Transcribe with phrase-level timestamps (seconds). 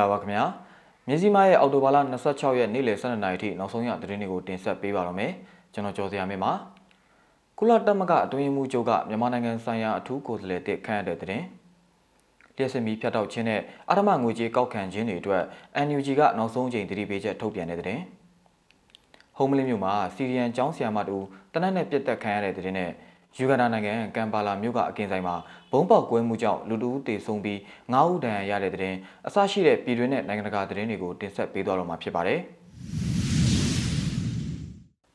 [0.00, 0.44] ္ဂလာပါခင်ဗျာ
[1.08, 1.98] မြစည်းမရဲ့အော်တိုဘာလ
[2.28, 5.32] 26ရက်နေ့လယ်12နာရီထိနောက်ဆုံးရသတင်းတွေကိုတင်ဆက်ပေးပါတော့မယ်
[5.72, 6.52] ကျွန်တော်ကျော်စရာမင်းပါ
[7.58, 11.44] ကုလသမဂ္ဂအတွင်းမှုချုပ်ကမြန်မာနိုင်ငံဆိုင်ရာအထူးကိုယ်စားလှယ်တစ်ခန့်ရတဲ့သတင်း
[12.56, 15.42] လျှက်စမီဖြတ်တောက်ခြင်းနဲ့အာထမငွေကြေးကောက်ခံခြင်းတွေအတွက်
[15.86, 18.02] NUG ကနောက်ဆုံးချိန်တတိပေးချက်ထုတ်ပြန်တဲ့သတင်း
[19.36, 21.16] ဟုံးမလင်းမြို့မှာစီရီယန်ကျောင်းဆရာမတူ
[21.52, 22.90] တနက်နဲ့ပြစ်တက်ခံရတဲ့သတင်းနဲ့
[23.36, 25.34] ယူဂန္ဒာနိုင်ငံကမ်ပါလာမြို့ကအကင်ဆိုင်မှာ
[25.72, 27.58] ဘုံပေါက်ကွဲမှုကြောင့်လူတဦးတေဆုံးပြီး
[27.92, 32.40] 9ဦးဒဏ်ရာရတဲ့တဲ့တင်အဆရှိတဲ့ပြည်တွင်းနဲ့နိုင်ငံတကာသတင်းတွေကိုတင်ဆက်ပေးသွားတော့မှာဖြစ်ပါတယ်။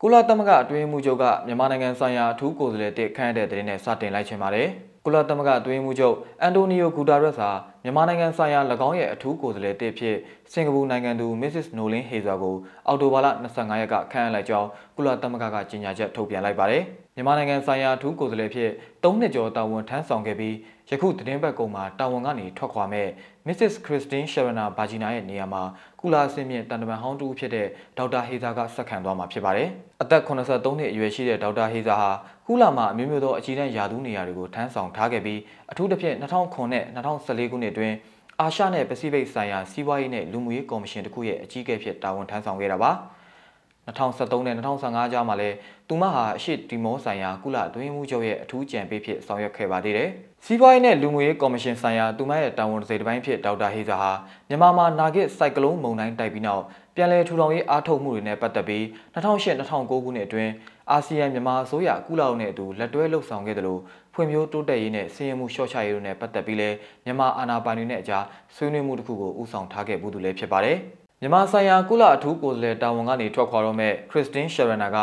[0.01, 4.69] ကုလသမဂ္ဂအတွင်းမှုချုပ်ကမြန်မာနိုင်ငံဆိုင်ရာအထူးကိုယ်စားလှယ်တစ်ခန့်တဲ့တဲ့တင်နဲ့စတင်လိုက်ချင်ပါတယ်။
[5.07, 7.49] ကုလသမဂ္ဂအတွင်းမှုချုပ်အန်တိုနီယိုဂူတာရက်စ်ဟာ
[7.83, 10.15] မြန်မာနိုင်ငံဆိုင်ရာ၎င်းရဲ့အထူးကိုယ်စားလှယ်တစ်ဖြစ်
[10.51, 11.67] စင်ကာပူနိုင်ငံသူ Mrs.
[11.77, 12.55] Nolan Hazer ကို
[12.87, 16.83] အော်တိုဘာလ25ရက်ကခန့်အပ်လိုက်ကြောင်းကုလသမဂ္ဂကကြေညာချက်ထုတ်ပြန်လိုက်ပါတယ်။
[17.15, 18.69] မြန်မာနိုင်ငံဆိုင်ရာအထူးကိုယ်စားလှယ်ဖြစ်
[19.03, 20.55] ၃နှစ်ကျော်တာဝန်ထမ်းဆောင်ခဲ့ပြီး
[20.89, 23.07] ယခုသတင်းပတ်ကုံမှာတာဝန်ကနေထွက်ခွာမဲ့
[23.47, 23.73] Mrs.
[23.85, 25.63] Christine Sharana Bajina ရဲ့နေရာမှာ
[26.01, 29.69] ကုလာအဆင့်မြင့်တန်တမန်ဟောင်းတူဖြစ်တဲ့ဒေါက်တာဟေဇာကဆက်ခံသွားမှာဖြစ်ပါတယ်။
[30.01, 32.09] အသက်83နှစ်အရွယ်ရှိတဲ့ဒေါက်တာဟေဇာဟာ
[32.47, 35.39] ကုလာမှာအမျိုးမျိုးသောအကြီးတန်းယာသူနေရာတွေကိုထမ်းဆောင်ထားခဲ့ပြီး
[35.71, 37.95] အထူးသဖြင့်2009နဲ့2014ခုနှစ်အတွင်း
[38.41, 42.91] အာရှနဲ့ပစိဖိတ်ဆိုင်ရာစီးပွားရေးနဲ့လူမှုရေးကော်မရှင်တခုရဲ့အကြီးအကဲဖြစ်တာဝန်ထမ်းဆောင်ခဲ့တာပါ။
[43.87, 45.55] 2013နဲ့2015ကြားမှာလည်း
[45.89, 50.09] သူမဟာအရှိတီမောဆိုင်ရာကုလအတွင်းမှုချုပ်ရဲ့အထူးကြံပေးဖြစ်ဆောင်ရွက်ခဲ့ပါသေးတယ်။
[50.45, 54.11] စီးပွားရေးနဲ့လူမှုရေးကော်မရှင်ဆိုင်ရာသူမရဲ့တာဝန်တစ်စိတ်တစ်ပိုင်းဖြစ်ဒေါက်တာဟေဇာဟာ
[54.49, 56.63] မြန်မာမှာနာဂစ်စိုက်ကလုန်းမုန်တိုင်းတိုက်ပြီးနောက်
[56.95, 60.51] ပြန်လည်ထူထောင်ရေးအားထုတ်မှုတွေနဲ့ပတ်သက်ပြီး2008-2009ခုနှစ်အတွင်း
[60.91, 63.81] အာဆီယံမြန်မာအစိုးရကုလအုပ်နဲ့အတူလက်တွဲလှုပ်ဆောင်ခဲ့တယ်လို့
[64.13, 66.69] ဖွံ့ဖြိုးတိုးတက်ရေးနဲ့စီးရင်မှုလျှော့ချရေးတို့နဲ့ပတ်သက်ပြီးလဲ
[67.05, 68.23] မြန်မာအာဏာပိုင်တွေနဲ့အကြား
[68.55, 70.77] ဆွေးနွေးမှုတစ်ခုကိုဦးဆောင်ထားခဲ့မှုတူလည်းဖြစ်ပါတယ်။
[71.21, 74.97] မြန်မာဆိုင်ရာကုလအထူးကိုယ်စားလှယ်တာဝန်ကနေထွက်ခွာတော့မဲ့ခရစ်စတင်ရှယ်ရနာက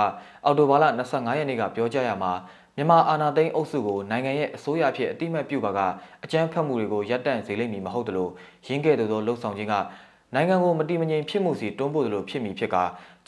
[0.45, 2.33] အော်တိုဘာလ25ရက်နေ့ကပြောကြားရမှာ
[2.77, 5.81] မြန်မာအာဏာသိမ်းအုပ်စုကိုနိုင်ငံရဲ့အစိုးရဖြစ်အတိမတ်ပြုပါက
[6.25, 8.29] အကြမ်းဖက်မှုတွေကိုရပ်တန့်စေလိမ့်မည်မဟုတ်သလို
[8.67, 9.75] ရင်းခဲ့သောလှုပ်ဆောင်ခြင်းက
[10.35, 12.77] နိုင်ငံကိုမတိမငြိမ်ဖြစ်မှုစီတွန်းပို့သလိုဖြစ်မည်ဖြစ်က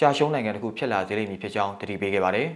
[0.01, 2.49] ကြာရှုံးနိုင်ငံတစ်ခုဖြစ်လာစေလိမ့်မည်ဖြစ်ကြောင်းတတိပေးခဲ့ပါတယ်။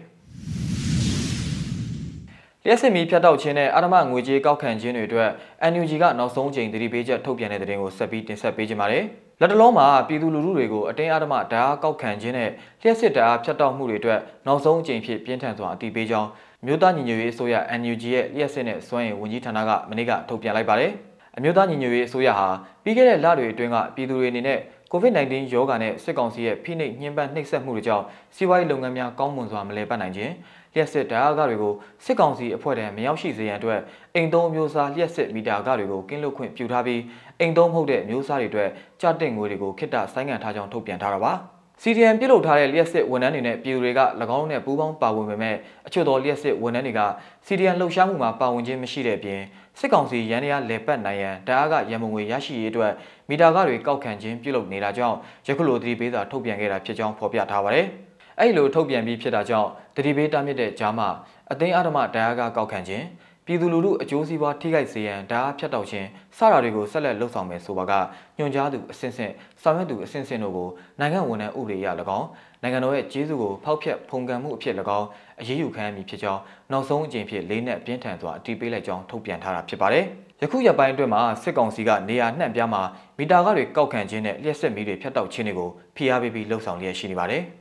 [2.64, 5.30] လျှက်စစ်မီဖြတ်တောက်ခြင်းနဲ့အာရမငွေကြေးကောက်ခံခြင်းတွေအတွက်
[5.72, 9.04] NUG ကနောက်ဆုံးချိန်တတိပေးချက်ထုတ်ပြန်တဲ့တဲ့တင်ကိုဆက်ပြီးတင်ဆက်ပေးကြပါမယ်။
[9.40, 12.50] လက်တလုံးမှာပြည်သူလူထုတွေကိုအတင်းအဓမ္မဓာတ်ကောက်ခံခြင်းနဲ့
[12.82, 16.28] လျှက်စစ်ဓာတ်ဖြတ်တောက်မှုတွေအတွက်နောက်ဆုံးအကြိမ်ဖြစ်ပြင်းထန်စွာအတိပေးကြောင်း
[16.66, 20.92] မြို့သားညီညွတ်ရေးအစိုးရ NUG ရဲ့လျှက်စစ်နဲ့စွမ်းရည်ဝန်ကြီးဌာနကမနေ့ကထုတ်ပြန်လိုက်ပါတယ်။
[21.38, 22.48] အမျိုးသားညီညွတ်ရေးအစိုးရဟာ
[22.82, 24.58] ပြီးခဲ့တဲ့လတွေအတွင်းကပြည်သူတွေအနေနဲ့
[24.92, 28.04] COVID-19 ရောဂါနဲ့စစ်ကောင်စီရဲ့ဖိနှိပ်ညှဉ်းပန်းနှိပ်စက်မှုတွေကြောင့်
[28.36, 30.32] စီးပွားရေးလုပ်ငန်းများကောင်းမွန်စွာမလည်ပတ်နိုင်ခြင်း
[30.74, 33.80] လျှက်စစ်ဓာတ်အားကတွေကိုစစ်ကောင်စီအဖွဲ့ထံမရောက်ရှိစေရန်အတွက်
[34.14, 37.00] အိမ်သုံးမျိုးစားလျှက်စစ်မီတာကတွေကိုကင်းလွတ်ခွင့်ပြုထားပြီး
[37.40, 38.70] အိမ်သုံးမဟုတ်တဲ့မျိုးစားတွေအတွက်
[39.00, 41.34] ကြတင်ငွေတွေကိုခိတ္တဆိုင်းငံ့ထားကြောင်းထုတ်ပြန်ထားတာပါ။
[41.82, 44.00] CDN ပြုတ်လုထားတဲ့လျှက်စစ်ဝန်ထမ်းတွေနဲ့ပြည်သူတွေက၎
[44.38, 45.56] င်းနဲ့ပူးပေါင်းပါဝင်ပေမဲ့
[45.86, 47.00] အချို့သောလျှက်စစ်ဝန်ထမ်းတွေက
[47.46, 49.40] CDN လှုပ်ရှားမှုမှာပါဝင်ခြင်းမရှိတဲ့အပြင်
[49.78, 52.92] စစ်ကောင်စီရန်ရာလေပတ်နိုင်ရန်တအားကရန်ပုံငွေရရှိရေးအတွက်
[53.28, 55.16] မီတာကတွေကောက်ခံခြင်းပြုလုပ်နေတာကြောင့်
[55.46, 57.86] ယခုလိုသတိပေးစာထုတ်ပြန်ခဲ့တာဖြစ်ကြောင်းဖော်ပြထားပါတယ်။
[58.40, 61.08] အဲ့လိုထုတ်ပြန်ပြီးဖြစ်တာကြောင့်သတိပေးတာမြစ်တဲ့ကြားမှာ
[61.52, 63.04] အသိအဓမ္မတရားကကောက်ခံခြင်း
[63.50, 67.92] ပြည်သူလူထုအကျိုးစီးပွားထိခိုက်စေရန်ဓာတ်ဖြတ်တောက်ခြင်းစတာတွေကိုဆက်လက်လှုပ်ဆောင်မယ်ဆိုပါက
[68.38, 69.32] ညွှန်ကြားသူအစဉ်စဉ်
[69.62, 70.68] ဆောင်ရွက်သူအစဉ်စဉ်တို့ကို
[71.00, 71.88] နိုင်ငံဝန်ထမ်းဥပဒေအရ၎
[72.18, 72.28] င်း
[72.62, 75.06] နိုင်ငံတော်ရဲ့ကျေးဇူးကိုဖောက်ဖျက်ဖုန်ကန်မှုအဖြစ်၎င်း
[75.40, 76.40] အရေးယူခံရမည်ဖြစ်ကြောင်း
[76.72, 80.04] နောက်ဆုံးအကြိမ်ဖြစ်လေးနက်ပြင်းထန်စွာအတည်ပြုလိုက်ကြောင်းထုတ်ပြန်ထားတာဖြစ်ပါတယ်။
[80.42, 82.82] ယခုရက်ပိုင်းအတွင်းမှာစစ်ကောင်စီကနေရာနှံ့ပြားမှာ
[83.18, 87.44] မီတာကားတွေကောက်ခံခြင်းနဲ့လျှက်စစ်မီးတွေဖျက်တောက်ခြင်းတွေကိုဖိအားပေးပြီးလှုပ်ဆောင်လျက်ရှိနေပါတယ်။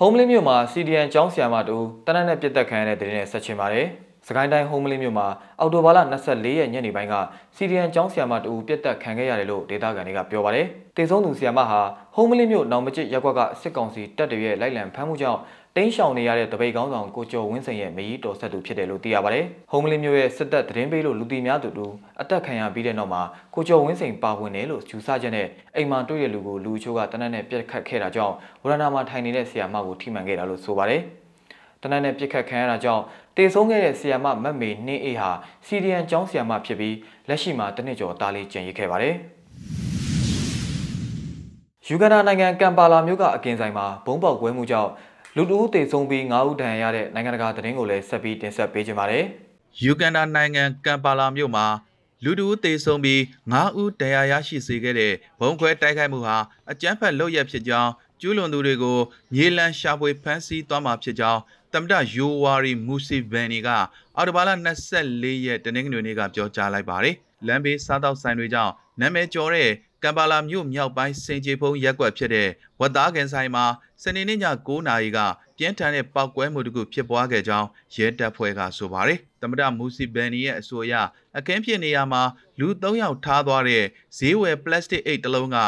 [0.00, 1.76] ဟုံးမလင်းမြို့မှာ CDN ကျောင်းဆရာမတူ
[2.06, 3.86] တနက်နဲ့ပြစ်တက်ခံရတဲ့တဲ့နဲ့ဆက်ချင်ပါတယ်။
[4.26, 5.26] စကိုင်းတိုင်းဟုံးမလင်းမြို့မှာ
[5.60, 5.98] အော်တိုဘာလ
[6.28, 7.14] 24ရက်ညနေပိုင်းက
[7.56, 10.66] CDN ကျောင်းဆရာမတူပြစ်တက်ခံခဲ့ရတယ်လို့ဒေသခံတွေကပြောပါတယ်။
[10.96, 11.80] တေဆုံးသူဆရာမဟာ
[12.14, 15.40] ဟုံးမလင်းမြို့နောင်မကျစ်ရက်ကွက်ကစစ်ကောင်စီတပ်တွေရဲ့လိုက်လံဖမ်းမှုကြောင့်
[15.78, 23.22] တင်းရှောင်နေရတဲ့တပိတ်ကောင်းဆောင်ကိုကျော်ဝင်းစိန်ရဲ့မကြီးတော်ဆက်သူဖြစ်တယ်လို့သိရပါတယ်။ဟုံးမလင်းမျိုးရဲ့စစ်တပ်သတင်းပေးလို့လူတီများသူတို့အသက်ခံရပြီးတဲ့နောက်မှာ
[23.54, 25.46] ကိုကျော်ဝင်းစိန်ပါဝင်တယ်လို့ယူဆချက်နဲ့
[25.76, 31.00] အိမ်မှာတွေ့တဲ့လူကိုလူချိုးကတနက်နဲ့ပြက်ခတ်ခဲ့တာကြောင့်ဝရဏမှာထိုင်နေတဲ့ဆီယာမကိုထိမှန်ခဲ့တာလို့ဆိုပါတယ်။
[31.82, 33.02] တနက်နဲ့ပြစ်ခတ်ခံရတာကြောင့်
[33.36, 35.30] တေဆုံးခဲ့တဲ့ဆီယာမမတ်မေနှင်းအေးဟာ
[35.66, 36.96] စီဒီယန်ကျောင်းဆီယာမဖြစ်ပြီး
[37.28, 39.16] လက်ရှိမှာတနစ်ကျော်တားလေးကျန်ရစ်ခဲ့ပါတယ်။
[41.90, 44.90] ယူဂန်ဒါနိုင်ငံကမ်ပါလာမြို့ကအကင်ဆိုင်မှာဘုံပေါက်ကွဲမှုကြောင့်
[45.40, 49.24] လူတဦးသေဆုံးပြီး9ဦးဒဏ်ရာရတဲ့နိုင်ငံတကာသတင်းကိုလည်းဆက်ပြီးတင်ဆက်ပေးကြပါမယ်။
[49.82, 51.66] ယူဂန်ဒါနိုင်ငံကမ်ပါလာမြို့မှာ
[52.24, 53.20] လူတဦးသေဆုံးပြီး
[53.52, 56.36] 9ဦးဒဏ်ရာရရှိစေခဲ့တဲ့ဘုံခွဲတိုက်ခိုက်မှုဟာ
[56.70, 57.90] အကြမ်းဖက်လုပ်ရဖြစ်ကြောင်း
[58.20, 58.98] ကျူးလွန်သူတွေကို
[59.34, 61.40] မြေလံရှာဖွေဖမ်းဆီးသွားမှာဖြစ်ကြောင်း
[61.74, 63.68] တမ္မတယိုဝါရီမူစီဗန်နီက
[64.16, 64.50] အော်တိုဘာလ
[64.94, 67.14] 24ရက်တနင်္ဂနွေနေ့ကပြောကြားလိုက်ပါတယ်။
[67.46, 69.70] လမ်းဘေးစားတောက်ဆိုင်တွေကြောင့်နာမည်ကျော်တဲ့
[70.02, 72.48] ကမ်ပါလာမြို့မြောက်ပိုင်းစင်ကြေဖုံးရက်ကွက်ဖြစ်တဲ့
[72.80, 73.64] ဝတ်သားကန်ဆိုင်မှာ
[74.02, 75.18] စနေနေ့ည9:00နာရီက
[75.56, 80.94] ပြင်းထန်တဲ့ပောက်ကွဲမှုတစ်ခုဖြစ်ပွားခဲ့ကြောင်းရဲတပ်ဖွဲ့ကဆိုပါတယ်သမ္မတမူစီဘန်နီရဲ့အဆိုအရ
[81.38, 82.22] အခင်းဖြစ်နေရမှာ
[82.58, 83.84] လူ၃ယောက်ထားသွားတဲ့
[84.18, 85.58] ဈေးဝယ်ပလတ်စတစ်အိတ်တစ်လုံးက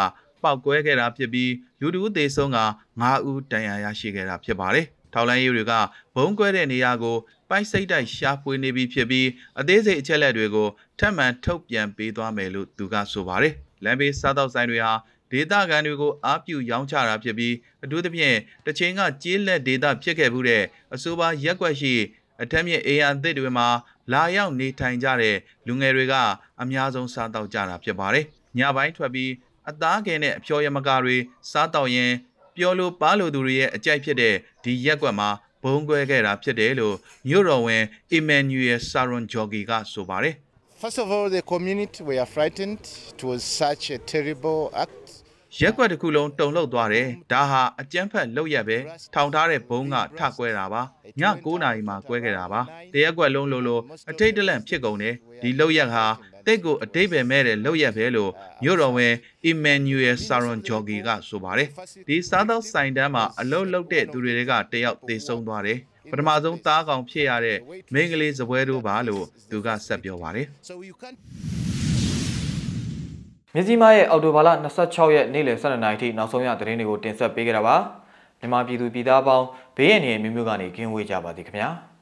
[0.43, 2.61] ပောက်ကွဲခဲ့တာဖြစ်ပြီးလူတူအသေးဆုံးက
[3.00, 5.73] 9ဦးတန်ရာရရှိခဲ့တာဖြစ်ပါတယ်။ထောက်လိုင်းရေးတွေက
[6.17, 7.17] ဘုံကွဲတဲ့နေရာကို
[7.50, 9.29] ပိုက်စိတ်တိုက်ရှာဖွေနေပြီဖြစ်ပြီး
[9.61, 10.69] အသေးစိတ်အချက်လက်တွေကို
[10.99, 13.55] ထပ်မံထုတ်ပြန်ပေးသွားမယ်လို့သူကဆိုပါတယ်။
[13.85, 14.93] လမ်းဘေးစားတောက်ဆိုင်တွေဟာ
[15.32, 17.55] ဒေတာကန်တွေကိုအားပြုရောင်းချတာဖြစ်ပြီး
[17.85, 20.62] အထူးသဖြင့်တစ်ချိန်ကကြေးလက်ဒေတာဖြစ်ခဲ့မှုတဲ့
[20.94, 21.94] အဆိုပါရက်ကွက်ရှိ
[22.43, 23.69] အထက်မြင့်အေးရန်အသစ်တွေမှာ
[24.12, 25.37] လာရောက်နေထိုင်ကြတဲ့
[25.67, 26.15] လူငယ်တွေက
[26.62, 28.25] အများဆုံးစားတောက်ကြတာဖြစ်ပါတယ်။
[28.59, 29.31] ညပိုင်းထွက်ပြီး
[29.69, 31.17] အသားကင်နဲ့အဖျော်ရမကာတွေ
[31.50, 32.12] စားတောက်ရင်
[32.56, 34.35] ပျော်လို့ပါလို့သူတွေရဲ့အကြိုက်ဖြစ်တဲ့
[34.65, 35.31] ဒီရက်ကွက်မှာ
[35.62, 36.97] ဘုံကွဲခဲ့တာဖြစ်တယ်လို့
[37.29, 37.82] မြို့တော်ဝင်
[38.12, 40.35] အီမန်နျူရယ်ဆာရွန်ဂျော်ဂီကဆိုပါတယ်
[40.81, 42.79] First of all, the community were frightened.
[43.11, 45.05] It was such a terrible act.
[45.61, 48.79] ရက်ကွက်တစ်ခုလုံးတုန်လှုပ်သွားတယ်ဒါဟာအကြမ်းဖက်လုပ်ရက်ပဲ
[49.15, 50.82] ထောင်ထားတဲ့ဘုံကထကွဲတာပါ
[51.21, 52.61] ည9နာရီမှာကွဲခဲ့တာပါ
[52.94, 56.05] တရက်ကွက်လုံးလို့လို့အထိတ်တလန့်ဖြစ်ကုန်တယ်ဒီလုပ်ရက်ဟာ
[56.47, 58.31] တိတ်ကိုအတိတ်ပဲမဲ့တဲ့လုပ်ရက်ပဲလို့
[58.62, 61.69] မြို့တော်ဝင်အီမန်နျူရယ်ဆာရွန်ဂျော်ဂီကဆိုပါတယ်
[62.09, 65.79] ဒီစားသောက်ဆိုင်တန်းမှာအလုပ်လုပ်တဲ့သူတွေကတယောက်သေဆုံးသွားတယ်
[66.12, 67.58] ပထမဆုံးသားကောင်ဖြစ်ရတဲ့
[67.94, 71.18] မိန်းကလေးစပွဲတို့ပါလို့သူကဆက်ပြောပါတယ် So you can't.
[73.54, 74.48] မြစည်းမရဲ့အော်တိုဘာလ
[74.84, 77.76] 26ရက်နေ့လယ်12နာရီထိနောက်ဆုံးရသတင်းတွေကိုတင်ဆက်ပေးကြတာပါ
[78.40, 79.46] မြန်မာပြည်သူပြည်သားပေါင်း
[79.76, 81.68] ဘေးရန်တွေမျိုးမျိုးကနေကင်းဝေးကြပါသည်ခင်ဗျာ။